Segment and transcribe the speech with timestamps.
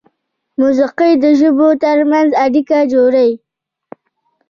[0.59, 3.31] موسیقي د ژبو تر منځ اړیکه جوړوي.